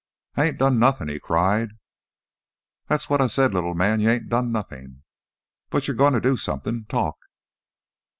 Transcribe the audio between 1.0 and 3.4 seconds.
he cried. "That's what I